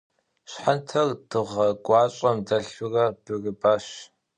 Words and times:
Щхьэнтэр 0.49 1.07
дыгъэ 1.29 1.67
гуащӏэм 1.85 2.37
дэлъурэ 2.47 3.05
бырыбащ. 3.23 3.85